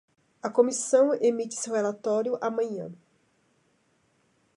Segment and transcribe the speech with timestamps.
[0.41, 2.91] A comissão emite seu relatório amanhã